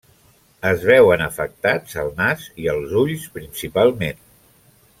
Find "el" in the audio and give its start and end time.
2.05-2.09